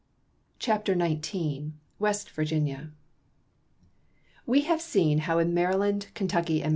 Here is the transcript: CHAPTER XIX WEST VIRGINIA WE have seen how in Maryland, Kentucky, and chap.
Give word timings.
CHAPTER 0.57 0.97
XIX 0.97 1.73
WEST 1.99 2.31
VIRGINIA 2.31 2.89
WE 4.47 4.61
have 4.61 4.81
seen 4.81 5.19
how 5.19 5.37
in 5.37 5.53
Maryland, 5.53 6.07
Kentucky, 6.15 6.63
and 6.63 6.69
chap. 6.69 6.69